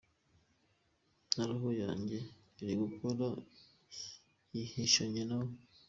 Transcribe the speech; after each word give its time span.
Na 1.35 1.43
roho 1.49 1.69
yanjye 1.83 2.17
irigukora 2.61 3.29
yihishanye 4.53 5.21
nawe. 5.29 5.53